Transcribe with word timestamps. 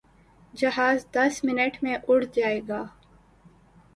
جہاز 0.53 1.05
دس 1.13 1.43
منٹ 1.43 1.77
میں 1.83 1.97
اڑ 2.07 2.23
جائے 2.35 2.59
گا۔ 2.67 2.81